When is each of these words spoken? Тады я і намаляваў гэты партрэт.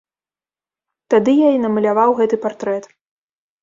Тады 1.15 1.37
я 1.43 1.53
і 1.59 1.63
намаляваў 1.69 2.19
гэты 2.23 2.43
партрэт. 2.49 2.95